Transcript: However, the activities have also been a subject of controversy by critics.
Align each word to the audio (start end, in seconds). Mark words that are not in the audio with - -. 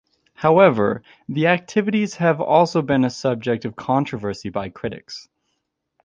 However, 0.33 1.03
the 1.29 1.45
activities 1.45 2.15
have 2.15 2.41
also 2.41 2.81
been 2.81 3.05
a 3.05 3.09
subject 3.11 3.65
of 3.65 3.75
controversy 3.75 4.49
by 4.49 4.69
critics. 4.69 5.29